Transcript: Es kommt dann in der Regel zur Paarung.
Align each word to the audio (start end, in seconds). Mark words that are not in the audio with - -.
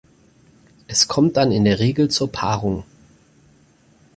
Es 0.87 1.07
kommt 1.07 1.37
dann 1.37 1.51
in 1.51 1.63
der 1.63 1.77
Regel 1.77 2.09
zur 2.09 2.31
Paarung. 2.31 2.85